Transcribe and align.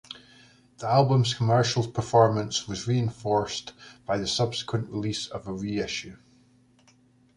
The 0.79 0.87
album's 0.87 1.35
commercial 1.35 1.87
performance 1.87 2.67
was 2.67 2.87
reinforced 2.87 3.73
by 4.03 4.17
the 4.17 4.25
subsequent 4.25 4.89
release 4.89 5.27
of 5.27 5.45
a 5.47 5.53
reissue. 5.53 6.17